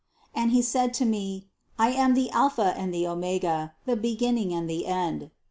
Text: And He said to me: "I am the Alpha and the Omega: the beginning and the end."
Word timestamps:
And 0.33 0.49
He 0.51 0.63
said 0.63 0.95
to 0.95 1.05
me: 1.05 1.45
"I 1.77 1.89
am 1.91 2.15
the 2.15 2.31
Alpha 2.31 2.73
and 2.75 2.91
the 2.91 3.05
Omega: 3.05 3.73
the 3.85 3.95
beginning 3.95 4.51
and 4.51 4.67
the 4.67 4.87
end." 4.87 5.29